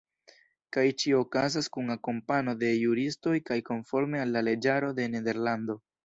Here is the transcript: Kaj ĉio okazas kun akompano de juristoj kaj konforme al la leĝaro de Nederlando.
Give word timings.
Kaj 0.75 0.83
ĉio 1.01 1.17
okazas 1.25 1.67
kun 1.75 1.93
akompano 1.95 2.55
de 2.63 2.71
juristoj 2.75 3.33
kaj 3.49 3.57
konforme 3.67 4.23
al 4.23 4.33
la 4.37 4.43
leĝaro 4.47 4.89
de 5.01 5.07
Nederlando. 5.17 5.77